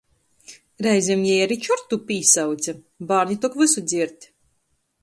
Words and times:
Reizem 0.85 1.21
jei 1.29 1.43
ari 1.47 1.59
čortu 1.67 2.01
pīsauce, 2.09 2.77
bārni 3.13 3.41
tok 3.47 3.61
vysu 3.65 3.87
dzierd. 3.91 4.31